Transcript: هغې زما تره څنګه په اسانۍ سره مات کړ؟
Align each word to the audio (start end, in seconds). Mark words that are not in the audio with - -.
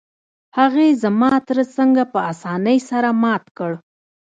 هغې 0.57 0.87
زما 1.03 1.31
تره 1.47 1.63
څنګه 1.75 2.03
په 2.13 2.19
اسانۍ 2.31 2.77
سره 2.89 3.09
مات 3.23 3.43
کړ؟ 3.57 3.71